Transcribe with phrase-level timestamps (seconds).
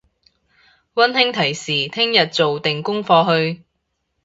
[0.95, 3.63] 溫馨提示聽日做定功課去！